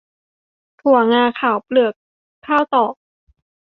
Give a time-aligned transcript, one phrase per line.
[0.81, 1.93] ถั่วงาข้าวเปลือก
[2.45, 2.93] ข้าวตอก